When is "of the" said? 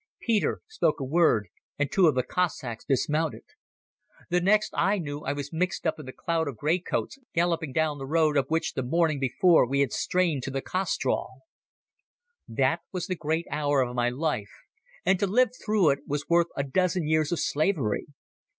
2.07-2.23